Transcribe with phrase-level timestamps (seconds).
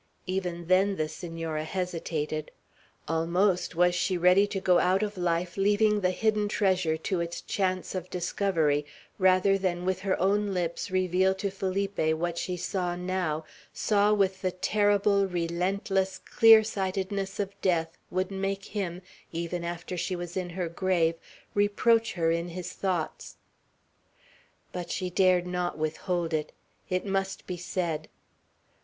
[0.25, 2.49] Even then the Senora hesitated.
[3.07, 7.39] Almost was she ready to go out of life leaving the hidden treasure to its
[7.39, 8.83] chance of discovery,
[9.19, 14.41] rather than with her own lips reveal to Felipe what she saw now, saw with
[14.41, 20.49] the terrible, relentless clear sightedness of death, would make him, even after she was in
[20.49, 21.13] her grave,
[21.53, 23.37] reproach her in his thoughts.
[24.71, 26.53] But she dared not withhold it.
[26.89, 28.07] It must be said.